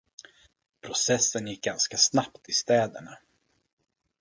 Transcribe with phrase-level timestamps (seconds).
[0.81, 3.17] Processen gick ganska snabbt i städerna.